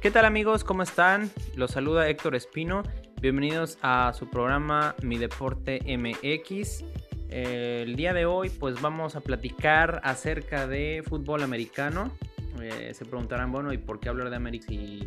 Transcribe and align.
¿Qué 0.00 0.10
tal 0.10 0.24
amigos? 0.24 0.64
¿Cómo 0.64 0.82
están? 0.82 1.30
Los 1.56 1.72
saluda 1.72 2.08
Héctor 2.08 2.34
Espino. 2.34 2.84
Bienvenidos 3.20 3.76
a 3.82 4.14
su 4.14 4.30
programa 4.30 4.94
Mi 5.02 5.18
Deporte 5.18 5.82
MX. 5.86 6.84
El 7.28 7.96
día 7.96 8.14
de 8.14 8.24
hoy 8.24 8.48
pues 8.48 8.80
vamos 8.80 9.14
a 9.14 9.20
platicar 9.20 10.00
acerca 10.02 10.66
de 10.66 11.04
fútbol 11.06 11.42
americano. 11.42 12.16
Eh, 12.62 12.94
se 12.94 13.04
preguntarán, 13.04 13.52
bueno, 13.52 13.74
¿y 13.74 13.78
por 13.78 14.00
qué 14.00 14.08
hablar 14.08 14.30
de 14.30 14.36
América 14.36 14.68
si 14.70 15.06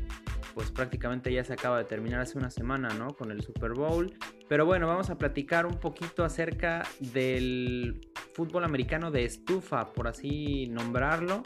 pues 0.53 0.69
prácticamente 0.69 1.33
ya 1.33 1.43
se 1.43 1.53
acaba 1.53 1.79
de 1.79 1.85
terminar 1.85 2.21
hace 2.21 2.37
una 2.37 2.51
semana, 2.51 2.89
¿no? 2.89 3.15
Con 3.15 3.31
el 3.31 3.41
Super 3.41 3.73
Bowl. 3.73 4.13
Pero 4.47 4.67
bueno, 4.67 4.85
vamos 4.85 5.09
a 5.09 5.17
platicar 5.17 5.65
un 5.65 5.79
poquito 5.79 6.23
acerca 6.23 6.83
del 6.99 8.11
fútbol 8.35 8.63
americano 8.63 9.09
de 9.09 9.25
estufa, 9.25 9.91
por 9.91 10.07
así 10.07 10.67
nombrarlo 10.67 11.41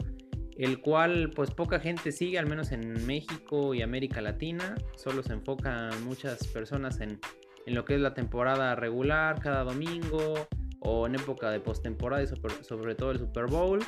el 0.58 0.80
cual 0.80 1.30
pues 1.34 1.52
poca 1.52 1.78
gente 1.78 2.10
sigue, 2.10 2.38
al 2.38 2.46
menos 2.46 2.72
en 2.72 3.06
México 3.06 3.74
y 3.74 3.82
América 3.82 4.20
Latina. 4.20 4.74
Solo 4.96 5.22
se 5.22 5.32
enfocan 5.32 6.04
muchas 6.04 6.46
personas 6.48 7.00
en, 7.00 7.20
lo 7.66 7.84
que 7.84 7.94
es 7.94 8.00
la 8.00 8.12
temporada 8.12 8.74
regular 8.74 9.40
cada 9.40 9.62
domingo 9.62 10.48
o 10.80 11.06
en 11.06 11.14
época 11.14 11.50
de 11.50 11.60
postemporada 11.60 12.22
y 12.22 12.26
sobre, 12.26 12.94
todo 12.96 13.12
el 13.12 13.18
Super 13.18 13.46
Bowl. 13.46 13.78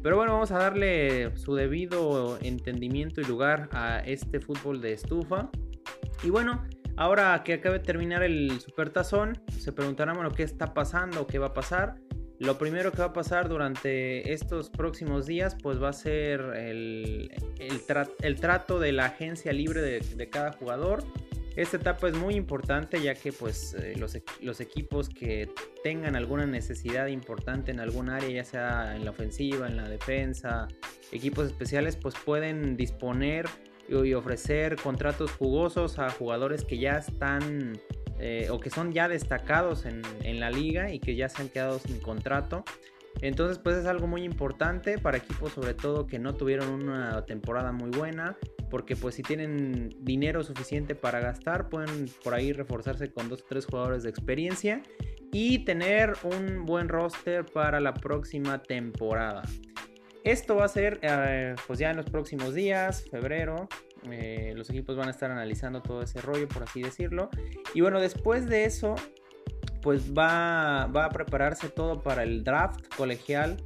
Pero 0.00 0.16
bueno, 0.16 0.34
vamos 0.34 0.52
a 0.52 0.58
darle 0.58 1.36
su 1.36 1.56
debido 1.56 2.38
entendimiento 2.40 3.20
y 3.20 3.24
lugar 3.24 3.68
a 3.72 3.98
este 3.98 4.38
fútbol 4.38 4.80
de 4.80 4.92
estufa. 4.92 5.50
Y 6.22 6.30
bueno, 6.30 6.64
ahora 6.96 7.42
que 7.42 7.54
acaba 7.54 7.78
de 7.78 7.84
terminar 7.84 8.22
el 8.22 8.60
Super 8.60 8.90
Tazón, 8.90 9.42
se 9.48 9.72
preguntarán, 9.72 10.14
bueno, 10.14 10.30
¿qué 10.30 10.44
está 10.44 10.72
pasando? 10.72 11.26
¿Qué 11.26 11.40
va 11.40 11.46
a 11.46 11.54
pasar? 11.54 11.96
Lo 12.38 12.58
primero 12.58 12.92
que 12.92 12.98
va 12.98 13.06
a 13.06 13.12
pasar 13.12 13.48
durante 13.48 14.32
estos 14.32 14.68
próximos 14.68 15.26
días, 15.26 15.56
pues 15.62 15.82
va 15.82 15.88
a 15.88 15.92
ser 15.94 16.40
el, 16.56 17.30
trato 18.40 18.78
de 18.78 18.92
la 18.92 19.06
agencia 19.06 19.52
libre 19.52 19.80
de, 19.80 20.28
cada 20.28 20.52
jugador. 20.52 21.02
Esta 21.56 21.78
etapa 21.78 22.08
es 22.08 22.14
muy 22.14 22.34
importante 22.34 23.00
ya 23.00 23.14
que 23.14 23.32
pues 23.32 23.72
eh, 23.72 23.94
los, 23.96 24.18
los, 24.42 24.60
equipos 24.60 25.08
que 25.08 25.48
tengan 25.82 26.14
alguna 26.14 26.44
necesidad 26.44 27.06
importante 27.06 27.70
en 27.70 27.80
algún 27.80 28.10
área, 28.10 28.28
ya 28.28 28.44
sea 28.44 28.94
en 28.94 29.06
la 29.06 29.12
ofensiva, 29.12 29.66
en 29.66 29.78
la 29.78 29.88
defensa, 29.88 30.68
equipos 31.12 31.46
especiales, 31.46 31.96
pues 31.96 32.14
pueden 32.22 32.76
disponer 32.76 33.46
y 33.88 34.14
ofrecer 34.14 34.76
contratos 34.76 35.30
jugosos 35.32 35.98
a 35.98 36.10
jugadores 36.10 36.64
que 36.64 36.78
ya 36.78 36.98
están 36.98 37.80
eh, 38.18 38.48
o 38.50 38.60
que 38.60 38.70
son 38.70 38.92
ya 38.92 39.08
destacados 39.08 39.84
en, 39.84 40.02
la 40.40 40.50
liga 40.50 40.92
y 40.92 40.98
que 40.98 41.16
ya 41.16 41.28
se 41.28 41.42
han 41.42 41.48
quedado 41.48 41.78
sin 41.78 42.00
contrato. 42.00 42.64
Entonces, 43.22 43.58
pues 43.58 43.76
es 43.76 43.86
algo 43.86 44.06
muy 44.06 44.22
importante 44.24 44.98
para 44.98 45.16
equipos 45.16 45.52
sobre 45.52 45.72
todo 45.72 46.06
que 46.06 46.18
no 46.18 46.34
tuvieron 46.34 46.70
una 46.70 47.24
temporada 47.24 47.72
muy 47.72 47.90
buena, 47.90 48.36
porque 48.70 48.94
pues 48.96 49.14
si 49.14 49.22
tienen 49.22 49.96
dinero 50.00 50.42
suficiente 50.42 50.94
para 50.94 51.20
gastar, 51.20 51.70
pueden 51.70 52.06
por 52.22 52.34
ahí 52.34 52.52
reforzarse 52.52 53.10
con 53.10 53.28
dos 53.28 53.42
o 53.42 53.44
tres 53.48 53.64
jugadores 53.64 54.02
de 54.02 54.10
experiencia 54.10 54.82
y 55.32 55.60
tener 55.60 56.14
un 56.24 56.66
buen 56.66 56.88
roster 56.88 57.46
para 57.46 57.80
la 57.80 57.94
próxima 57.94 58.62
temporada. 58.62 59.42
Esto 60.24 60.56
va 60.56 60.64
a 60.64 60.68
ser 60.68 60.98
eh, 61.02 61.54
pues 61.66 61.78
ya 61.78 61.90
en 61.90 61.96
los 61.96 62.06
próximos 62.06 62.52
días, 62.52 63.04
febrero, 63.10 63.68
eh, 64.10 64.52
los 64.56 64.70
equipos 64.70 64.96
van 64.96 65.08
a 65.08 65.10
estar 65.10 65.30
analizando 65.30 65.82
todo 65.82 66.02
ese 66.02 66.20
rollo, 66.20 66.48
por 66.48 66.62
así 66.62 66.82
decirlo. 66.82 67.30
Y 67.74 67.80
bueno, 67.80 68.00
después 68.00 68.48
de 68.48 68.64
eso, 68.64 68.94
pues 69.82 70.12
va, 70.12 70.82
a 70.82 71.08
prepararse 71.10 71.68
todo 71.68 72.02
para 72.02 72.22
el 72.22 72.44
draft 72.44 72.86
colegial, 72.96 73.56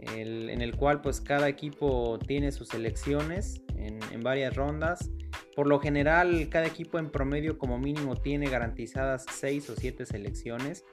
en 0.00 0.62
el 0.62 0.76
cual 0.76 1.02
pues 1.02 1.20
cada 1.20 1.48
equipo 1.48 2.18
tiene 2.26 2.52
sus 2.52 2.68
selecciones 2.68 3.62
en, 3.76 4.00
en 4.12 4.20
varias 4.22 4.56
rondas. 4.56 5.10
Por 5.54 5.66
lo 5.66 5.78
general, 5.78 6.48
cada 6.48 6.66
equipo 6.66 6.98
en 6.98 7.10
promedio 7.10 7.58
como 7.58 7.78
mínimo 7.78 8.16
tiene 8.16 8.48
garantizadas 8.48 9.26
6 9.30 9.70
o 9.70 9.76
7 9.76 10.06
selecciones. 10.06 10.84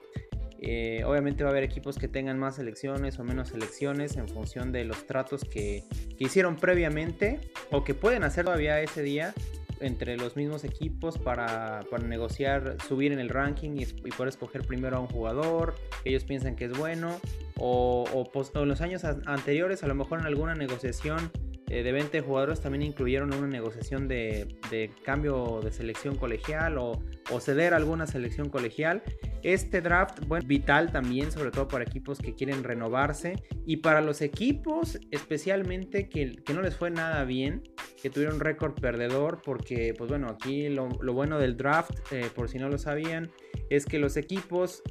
Eh, 0.60 1.04
obviamente 1.06 1.44
va 1.44 1.50
a 1.50 1.52
haber 1.52 1.64
equipos 1.64 1.98
que 1.98 2.08
tengan 2.08 2.40
más 2.40 2.56
selecciones 2.56 3.20
o 3.20 3.24
menos 3.24 3.50
selecciones 3.50 4.18
en 4.18 4.28
función 4.28 4.72
de 4.72 4.86
los 4.86 5.06
tratos 5.06 5.44
que, 5.46 5.84
hicieron 6.20 6.56
previamente 6.56 7.40
o 7.72 7.84
que 7.84 7.94
pueden 7.94 8.24
hacer 8.24 8.46
todavía 8.46 8.82
ese 8.82 9.04
día 9.04 9.36
entre 9.80 10.18
los 10.18 10.36
mismos 10.36 10.64
equipos 10.64 11.20
para, 11.20 11.82
negociar, 12.04 12.78
subir 12.88 13.12
en 13.12 13.20
el 13.20 13.30
ranking 13.30 13.78
y, 13.78 13.86
poder 14.12 14.30
escoger 14.30 14.64
primero 14.64 14.98
a 14.98 15.00
un 15.00 15.08
jugador 15.08 15.76
que 16.04 16.10
ellos 16.10 16.24
piensan 16.24 16.56
que 16.56 16.66
es 16.66 16.76
bueno 16.76 17.20
o, 17.58 18.06
o 18.12 18.62
en 18.62 18.68
los 18.68 18.82
años 18.82 19.04
anteriores 19.04 19.84
a 19.84 19.88
lo 19.88 19.94
mejor 19.94 20.20
en 20.20 20.26
alguna 20.26 20.56
negociación 20.56 21.32
eh, 21.70 21.84
de 21.84 21.92
20 21.92 22.22
jugadores 22.22 22.62
también 22.62 22.82
incluyeron 22.82 23.34
una 23.34 23.48
negociación 23.48 24.08
de, 24.08 24.56
cambio 25.04 25.60
de 25.62 25.72
selección 25.72 26.16
colegial 26.16 26.78
o, 26.78 27.02
ceder 27.42 27.74
alguna 27.74 28.08
selección 28.08 28.50
colegial. 28.50 29.04
Este 29.44 29.82
draft, 29.82 30.20
bueno, 30.28 30.48
vital 30.48 30.92
también, 30.92 31.32
sobre 31.32 31.52
todo 31.52 31.68
para 31.68 31.84
equipos 31.84 32.20
que 32.20 32.34
quieren 32.34 32.64
renovarse 32.64 33.44
y 33.66 33.78
para 33.78 34.02
los 34.02 34.22
equipos 34.22 35.00
especialmente 35.12 36.10
que, 36.10 36.42
no 36.54 36.62
les 36.62 36.76
fue 36.76 36.90
nada 36.90 37.24
bien, 37.24 37.64
que 38.02 38.10
tuvieron 38.10 38.40
récord 38.40 38.74
perdedor, 38.74 39.42
porque 39.44 39.94
pues 39.98 40.10
bueno, 40.10 40.28
aquí 40.28 40.70
lo, 40.70 40.90
bueno 40.90 41.40
del 41.40 41.58
draft, 41.58 41.92
eh, 42.12 42.30
por 42.34 42.50
si 42.50 42.58
no 42.58 42.70
lo 42.70 42.78
sabían, 42.78 43.32
es 43.70 43.86
que 43.86 44.00
los 44.00 44.18
equipos 44.18 44.84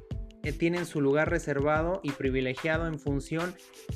tienen 0.53 0.87
su 0.87 1.01
lugar 1.01 1.31
reservado 1.31 2.01
y 2.03 2.13
privilegiado 2.13 2.87
en 2.87 2.99
función 2.99 3.55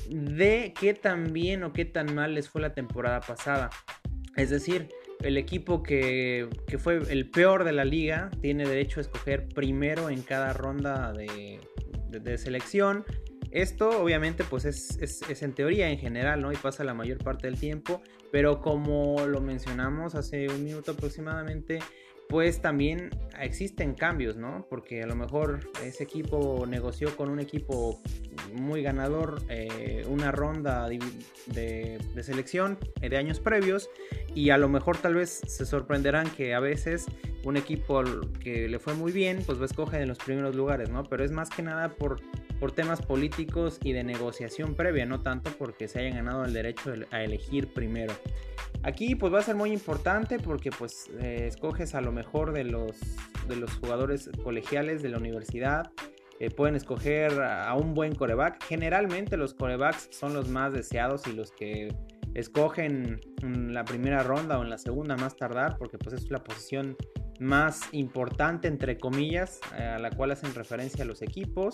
de 0.09 0.73
qué 0.79 0.93
tan 0.93 1.33
bien 1.33 1.63
o 1.63 1.73
qué 1.73 1.85
tan 1.85 2.13
mal 2.13 2.35
les 2.35 2.49
fue 2.49 2.61
la 2.61 2.73
temporada 2.73 3.21
pasada. 3.21 3.69
Es 4.35 4.49
decir, 4.49 4.89
el 5.23 5.37
equipo 5.37 5.83
que, 5.83 6.47
fue 6.79 7.01
el 7.09 7.29
peor 7.29 7.63
de 7.63 7.71
la 7.71 7.85
liga 7.85 8.31
tiene 8.41 8.67
derecho 8.67 8.99
a 8.99 9.01
escoger 9.01 9.47
primero 9.49 10.09
en 10.09 10.21
cada 10.21 10.53
ronda 10.53 11.13
de, 11.13 12.37
selección. 12.37 13.05
Esto 13.51 14.01
obviamente 14.01 14.43
pues 14.43 14.65
es, 14.65 14.97
es, 15.01 15.43
en 15.43 15.53
teoría 15.53 15.89
en 15.89 15.97
general, 15.97 16.41
¿no? 16.41 16.51
Y 16.51 16.55
pasa 16.55 16.83
la 16.83 16.93
mayor 16.93 17.17
parte 17.17 17.47
del 17.47 17.59
tiempo, 17.59 18.01
pero 18.31 18.61
como 18.61 19.25
lo 19.27 19.41
mencionamos 19.41 20.15
hace 20.15 20.47
un 20.47 20.63
minuto 20.63 20.91
aproximadamente, 20.91 21.79
pues 22.31 22.61
también 22.61 23.09
existen 23.41 23.93
cambios, 23.93 24.37
¿no? 24.37 24.65
Porque 24.69 25.03
a 25.03 25.05
lo 25.05 25.15
mejor 25.15 25.69
ese 25.83 26.05
equipo 26.05 26.65
negoció 26.65 27.13
con 27.17 27.29
un 27.29 27.41
equipo 27.41 27.99
muy 28.53 28.81
ganador 28.81 29.41
eh, 29.49 30.05
una 30.07 30.31
ronda 30.31 30.87
de, 30.87 31.99
selección 32.23 32.77
de 33.01 33.17
años 33.17 33.41
previos 33.41 33.89
y 34.33 34.51
a 34.51 34.57
lo 34.57 34.69
mejor 34.69 34.97
tal 34.97 35.15
vez 35.15 35.41
se 35.45 35.65
sorprenderán 35.65 36.29
que 36.29 36.53
a 36.53 36.61
veces 36.61 37.05
un 37.43 37.57
equipo 37.57 38.01
que 38.39 38.69
le 38.69 38.79
fue 38.79 38.93
muy 38.93 39.11
bien 39.11 39.43
pues 39.45 39.57
lo 39.57 39.65
escoge 39.65 40.01
en 40.01 40.07
los 40.07 40.17
primeros 40.17 40.55
lugares, 40.55 40.89
¿no? 40.89 41.03
Pero 41.03 41.25
es 41.25 41.31
más 41.31 41.49
que 41.49 41.63
nada 41.63 41.89
por, 41.89 42.21
por 42.61 42.71
temas 42.71 43.01
políticos 43.01 43.79
y 43.83 43.91
de 43.91 44.03
negociación 44.03 44.75
previa, 44.75 45.07
no 45.07 45.21
tanto 45.21 45.49
porque 45.57 45.87
se 45.87 45.99
hayan 45.99 46.13
ganado 46.13 46.45
el 46.45 46.53
derecho 46.53 46.93
a 47.09 47.23
elegir 47.23 47.73
primero. 47.73 48.13
Aquí 48.83 49.15
pues 49.15 49.33
va 49.33 49.39
a 49.39 49.41
ser 49.41 49.55
muy 49.55 49.71
importante 49.71 50.37
porque 50.37 50.69
pues 50.69 51.09
eh, 51.19 51.47
escoges 51.47 51.95
a 51.95 52.01
lo 52.01 52.11
mejor 52.11 52.53
de 52.53 52.63
los, 52.63 52.99
de 53.47 53.55
los 53.55 53.73
jugadores 53.73 54.29
colegiales 54.43 55.01
de 55.01 55.09
la 55.09 55.17
universidad. 55.17 55.91
Eh, 56.39 56.51
pueden 56.51 56.75
escoger 56.75 57.41
a 57.41 57.73
un 57.73 57.95
buen 57.95 58.13
coreback. 58.13 58.63
Generalmente 58.65 59.37
los 59.37 59.55
corebacks 59.55 60.09
son 60.11 60.35
los 60.35 60.47
más 60.47 60.71
deseados 60.71 61.25
y 61.25 61.33
los 61.33 61.51
que 61.51 61.89
escogen 62.35 63.21
en 63.41 63.73
la 63.73 63.85
primera 63.85 64.21
ronda 64.21 64.59
o 64.59 64.63
en 64.63 64.69
la 64.69 64.77
segunda 64.77 65.17
más 65.17 65.35
tardar 65.35 65.77
porque 65.79 65.97
pues 65.97 66.13
es 66.13 66.29
la 66.29 66.43
posición 66.43 66.95
más 67.39 67.81
importante 67.91 68.67
entre 68.67 68.99
comillas 68.99 69.59
eh, 69.75 69.83
a 69.83 69.97
la 69.97 70.11
cual 70.11 70.29
hacen 70.29 70.53
referencia 70.53 71.03
los 71.03 71.23
equipos 71.23 71.73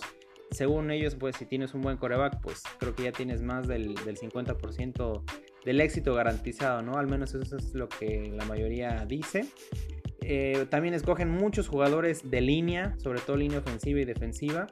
según 0.52 0.91
ellos 0.91 1.16
pues 1.16 1.35
si 1.35 1.46
tienes 1.46 1.74
un 1.74 1.81
buen 1.81 1.97
coreback 1.97 2.41
pues 2.41 2.63
creo 2.80 2.96
que 2.96 3.03
ya 3.03 3.12
tienes 3.12 3.41
más 3.41 3.68
del, 3.68 3.96
del 3.96 4.17
50% 4.17 5.23
del 5.66 5.82
éxito 5.82 6.14
garantizado, 6.14 6.82
¿no? 6.82 6.97
Al 6.97 7.08
menos 7.08 7.34
eso 7.34 7.58
es 7.58 7.73
lo 7.73 7.90
que 7.90 8.32
la 8.34 8.46
mayoría 8.46 9.05
dice. 9.05 9.46
Eh, 10.22 10.66
también 10.70 10.94
escogen 10.94 11.29
muchos 11.29 11.67
jugadores 11.67 12.29
de 12.29 12.41
línea, 12.41 12.96
sobre 12.97 13.20
todo 13.22 13.38
línea 13.38 13.59
ofensiva 13.59 13.99
y 13.99 14.05
defensiva. 14.05 14.67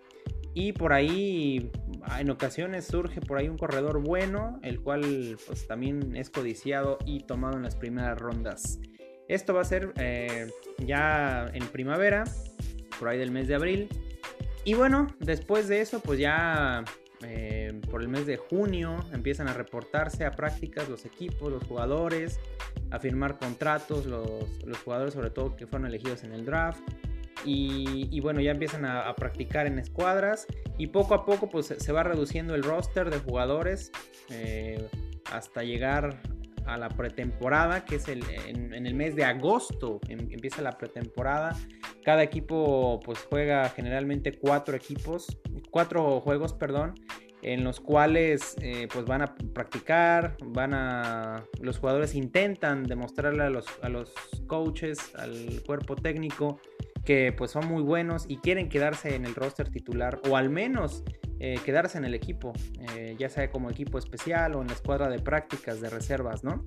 Y 0.54 0.72
por 0.72 0.94
ahí, 0.94 1.69
en 2.18 2.30
ocasiones 2.30 2.88
surge 2.88 3.19
por 3.19 3.38
ahí 3.38 3.50
un 3.50 3.57
corredor 3.57 4.01
bueno, 4.01 4.60
el 4.63 4.81
cual 4.81 5.38
pues 5.45 5.68
también 5.68 6.16
es 6.16 6.30
codiciado 6.30 6.98
y 7.06 7.21
tomado 7.21 7.57
en 7.57 7.63
las 7.63 7.75
primeras 7.75 8.18
rondas. 8.18 8.80
Esto 9.28 9.54
va 9.54 9.62
a 9.62 9.66
ser 9.66 9.92
eh, 9.98 10.48
ya 10.80 11.50
en 11.54 11.66
primavera, 11.68 12.24
por 13.00 13.10
ahí 13.10 13.18
del 13.18 13.31
mes 13.31 13.48
de 13.48 13.56
abril. 13.56 13.89
Y 14.65 14.73
bueno, 14.73 15.07
después 15.19 15.67
de 15.67 15.81
eso, 15.81 16.00
pues 16.00 16.19
ya 16.19 16.83
eh, 17.21 17.79
por 17.89 18.01
el 18.01 18.07
mes 18.07 18.25
de 18.25 18.38
junio 18.38 18.97
empiezan 19.13 19.47
a 19.47 19.53
reportarse 19.53 20.25
a 20.25 20.31
prácticas 20.31 20.89
los 20.89 21.06
equipos, 21.06 21.51
los 21.51 21.63
jugadores, 21.63 22.39
a 22.89 23.00
firmar 23.00 23.38
contratos, 23.38 24.07
los, 24.07 24.50
jugadores 24.83 25.13
sobre 25.13 25.29
todo 25.29 25.56
que 25.56 25.67
fueron 25.67 25.88
elegidos 25.88 26.23
en 26.23 26.33
el 26.33 26.45
draft. 26.45 26.81
Y, 27.47 28.19
bueno, 28.21 28.41
ya 28.41 28.50
empiezan 28.50 28.85
a, 28.85 29.13
practicar 29.15 29.67
en 29.67 29.77
escuadras 29.77 30.47
y 30.79 30.88
poco 30.88 31.13
a 31.13 31.25
poco 31.25 31.47
pues 31.47 31.68
se 31.77 31.91
va 31.91 32.01
reduciendo 32.01 32.56
el 32.56 32.63
roster 32.63 33.11
de 33.11 33.19
jugadores 33.19 33.91
eh, 34.31 34.83
hasta 35.31 35.61
llegar 35.61 36.18
a 36.65 36.77
la 36.77 36.89
pretemporada, 36.89 37.85
que 37.85 37.97
es 37.97 38.07
el, 38.07 38.23
en, 38.47 38.73
el 38.73 38.95
mes 38.95 39.15
de 39.15 39.25
agosto 39.25 40.00
em, 40.07 40.21
empieza 40.31 40.63
la 40.63 40.71
pretemporada. 40.71 41.56
Cada 42.06 42.22
equipo 42.22 43.00
pues 43.04 43.18
juega 43.28 43.68
generalmente 43.69 44.31
cuatro 44.38 44.78
equipos, 44.78 45.40
cuatro 45.72 46.22
juegos, 46.22 46.54
perdón, 46.54 46.94
en 47.42 47.63
los 47.63 47.80
cuales 47.80 48.56
eh, 48.62 48.88
pues 48.94 49.06
van 49.06 49.24
a 49.24 49.34
practicar, 49.34 50.38
van 50.46 50.75
a 50.75 51.44
los 51.60 51.80
jugadores 51.80 52.13
intentan 52.13 52.84
demostrarle 52.84 53.42
a 53.42 53.50
los, 53.50 53.66
a 53.81 53.90
los 53.90 54.13
coaches, 54.46 55.16
al 55.16 55.63
cuerpo 55.66 55.96
técnico 55.96 56.60
que 57.06 57.34
pues 57.36 57.50
son 57.50 57.68
muy 57.68 57.81
buenos 57.81 58.25
y 58.28 58.38
quieren 58.38 58.69
quedarse 58.69 59.16
en 59.16 59.25
el 59.25 59.34
roster 59.34 59.69
titular 59.69 60.22
o 60.30 60.38
al 60.38 60.52
menos 60.52 61.04
eh, 61.40 61.60
quedarse 61.66 61.98
en 61.98 62.06
el 62.06 62.13
equipo, 62.13 62.54
eh, 62.94 63.16
ya 63.18 63.30
sea 63.30 63.50
como 63.50 63.72
equipo 63.72 63.98
especial 63.98 64.54
o 64.54 64.62
en 64.62 64.68
la 64.68 64.74
escuadra 64.74 65.10
de 65.10 65.18
prácticas 65.18 65.81
de 65.81 65.90
reservas, 65.90 66.44
¿no? 66.44 66.63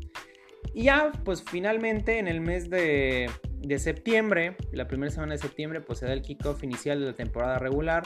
Y 0.74 0.84
ya, 0.84 1.12
pues 1.24 1.44
finalmente 1.48 2.18
en 2.18 2.26
el 2.26 2.40
mes 2.40 2.68
de, 2.68 3.30
de 3.60 3.78
septiembre, 3.78 4.56
la 4.72 4.86
primera 4.86 5.10
semana 5.10 5.34
de 5.34 5.38
septiembre, 5.38 5.80
pues 5.80 5.98
se 6.00 6.06
da 6.06 6.12
el 6.12 6.22
kickoff 6.22 6.62
inicial 6.62 7.00
de 7.00 7.06
la 7.06 7.12
temporada 7.12 7.58
regular, 7.58 8.04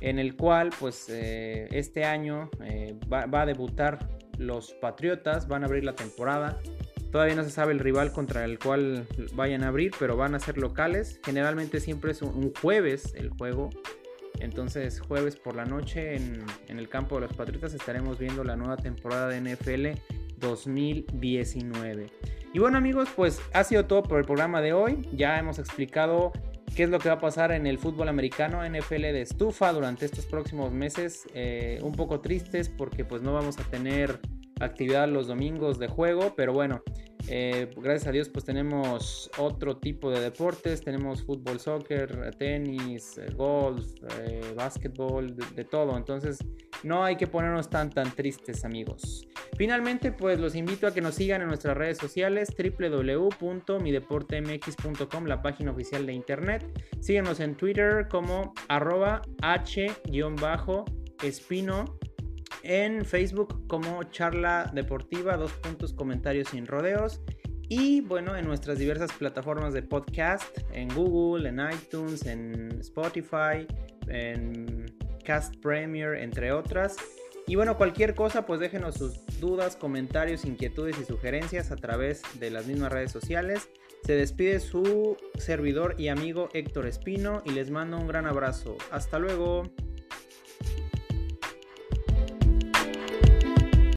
en 0.00 0.18
el 0.18 0.36
cual, 0.36 0.70
pues 0.78 1.08
eh, 1.08 1.68
este 1.70 2.04
año 2.04 2.50
va, 3.12 3.26
va, 3.26 3.42
a 3.42 3.46
debutar 3.46 4.08
los 4.38 4.72
Patriotas, 4.74 5.48
van 5.48 5.62
a 5.62 5.66
abrir 5.66 5.84
la 5.84 5.94
temporada. 5.94 6.60
Todavía 7.10 7.36
no 7.36 7.44
se 7.44 7.50
sabe 7.50 7.72
el 7.72 7.78
rival 7.78 8.12
contra 8.12 8.44
el 8.44 8.58
cual 8.58 9.06
vayan 9.34 9.62
a 9.62 9.68
abrir, 9.68 9.92
pero 9.98 10.16
van 10.16 10.34
a 10.34 10.40
ser 10.40 10.58
locales. 10.58 11.20
Generalmente 11.24 11.78
siempre 11.78 12.10
es 12.10 12.22
un 12.22 12.52
jueves 12.60 13.14
el 13.14 13.30
juego. 13.30 13.70
Entonces, 14.40 15.00
jueves 15.00 15.36
por 15.36 15.54
la 15.54 15.64
noche 15.64 16.16
en, 16.16 16.44
el 16.68 16.88
campo 16.88 17.14
de 17.14 17.28
los 17.28 17.36
Patriotas 17.36 17.72
estaremos 17.72 18.18
viendo 18.18 18.42
la 18.42 18.56
nueva 18.56 18.76
temporada 18.76 19.28
de 19.28 19.40
NFL 19.40 20.00
2019. 20.38 22.06
Y 22.54 22.60
bueno 22.60 22.78
amigos, 22.78 23.08
pues 23.16 23.40
ha 23.52 23.64
sido 23.64 23.86
todo 23.86 24.04
por 24.04 24.20
el 24.20 24.24
programa 24.24 24.60
de 24.60 24.72
hoy. 24.72 25.08
Ya 25.12 25.36
hemos 25.40 25.58
explicado 25.58 26.30
qué 26.76 26.84
es 26.84 26.88
lo 26.88 27.00
que 27.00 27.08
va 27.08 27.16
a 27.16 27.20
pasar 27.20 27.50
en 27.50 27.66
el 27.66 27.80
fútbol 27.80 28.08
americano, 28.08 28.62
NFL 28.64 29.02
de 29.02 29.22
estufa 29.22 29.72
durante 29.72 30.04
estos 30.04 30.24
próximos 30.26 30.70
meses. 30.70 31.26
Eh, 31.34 31.80
un 31.82 31.90
poco 31.90 32.20
tristes 32.20 32.68
porque 32.68 33.04
pues 33.04 33.22
no 33.22 33.34
vamos 33.34 33.58
a 33.58 33.64
tener 33.64 34.20
actividad 34.60 35.08
los 35.08 35.26
domingos 35.26 35.80
de 35.80 35.88
juego, 35.88 36.34
pero 36.36 36.52
bueno, 36.52 36.82
eh, 37.28 37.70
gracias 37.76 38.06
a 38.06 38.12
Dios 38.12 38.28
pues 38.28 38.44
tenemos 38.44 39.30
otro 39.38 39.78
tipo 39.78 40.10
de 40.10 40.20
deportes, 40.20 40.82
tenemos 40.82 41.22
fútbol, 41.22 41.58
soccer, 41.58 42.34
tenis, 42.36 43.18
eh, 43.18 43.32
golf, 43.34 43.84
eh, 44.20 44.52
básquetbol, 44.54 45.34
de, 45.36 45.64
todo, 45.64 45.96
entonces 45.96 46.38
no 46.84 47.02
hay 47.04 47.16
que 47.16 47.26
ponernos 47.26 47.68
tan 47.70 47.90
tan 47.90 48.14
tristes 48.14 48.64
amigos. 48.64 49.26
Finalmente 49.56 50.12
pues 50.12 50.38
los 50.38 50.54
invito 50.54 50.86
a 50.86 50.94
que 50.94 51.00
nos 51.00 51.16
sigan 51.16 51.42
en 51.42 51.48
nuestras 51.48 51.76
redes 51.76 51.98
sociales 51.98 52.54
www.mideportemx.com, 52.56 55.24
la 55.24 55.42
página 55.42 55.72
oficial 55.72 56.06
de 56.06 56.12
internet, 56.12 56.64
síguenos 57.00 57.40
en 57.40 57.56
Twitter 57.56 58.06
como 58.08 58.54
arroba 58.68 59.22
h-espino 59.42 60.76
en 62.64 63.04
Facebook 63.04 63.66
como 63.66 64.02
Charla 64.04 64.70
Deportiva, 64.74 65.36
dos 65.36 65.52
puntos, 65.52 65.92
comentarios 65.92 66.48
sin 66.48 66.66
rodeos. 66.66 67.20
Y 67.68 68.00
bueno, 68.02 68.36
en 68.36 68.46
nuestras 68.46 68.78
diversas 68.78 69.12
plataformas 69.12 69.72
de 69.72 69.82
podcast, 69.82 70.58
en 70.72 70.88
Google, 70.88 71.48
en 71.48 71.60
iTunes, 71.60 72.26
en 72.26 72.78
Spotify, 72.80 73.66
en 74.06 74.83
Cast 75.24 75.56
Premier, 75.56 76.14
entre 76.14 76.52
otras. 76.52 76.96
Y 77.46 77.56
bueno, 77.56 77.76
cualquier 77.76 78.14
cosa, 78.14 78.46
pues 78.46 78.60
déjenos 78.60 78.94
sus 78.94 79.20
dudas, 79.40 79.76
comentarios, 79.76 80.44
inquietudes 80.44 80.96
y 80.98 81.04
sugerencias 81.04 81.70
a 81.70 81.76
través 81.76 82.22
de 82.38 82.50
las 82.50 82.66
mismas 82.66 82.92
redes 82.92 83.10
sociales. 83.10 83.68
Se 84.04 84.14
despide 84.14 84.60
su 84.60 85.16
servidor 85.38 85.94
y 85.98 86.08
amigo 86.08 86.48
Héctor 86.52 86.86
Espino 86.86 87.42
y 87.44 87.50
les 87.50 87.70
mando 87.70 87.98
un 87.98 88.06
gran 88.06 88.26
abrazo. 88.26 88.76
Hasta 88.90 89.18
luego. 89.18 89.70